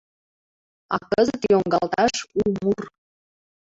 [0.93, 2.81] А кызыт йоҥгалташ у мур;